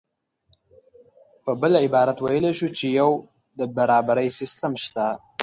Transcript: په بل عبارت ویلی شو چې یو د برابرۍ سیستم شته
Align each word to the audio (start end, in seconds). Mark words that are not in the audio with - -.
په 1.43 1.51
بل 1.61 1.73
عبارت 1.85 2.17
ویلی 2.21 2.51
شو 2.59 2.67
چې 2.77 2.85
یو 2.99 3.11
د 3.59 3.61
برابرۍ 3.75 4.27
سیستم 4.39 4.73
شته 4.83 5.05